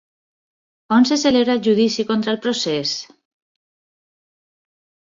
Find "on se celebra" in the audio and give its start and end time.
0.97-1.53